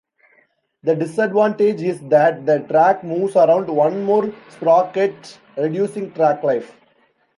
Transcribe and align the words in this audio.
The 0.81 0.95
disadvantage 0.95 1.83
is 1.83 1.99
that 2.09 2.47
the 2.47 2.61
track 2.61 3.03
moves 3.03 3.35
around 3.35 3.67
one 3.69 4.03
more 4.03 4.33
sprocket, 4.49 5.37
reducing 5.55 6.11
track 6.13 6.41
life. 6.41 6.73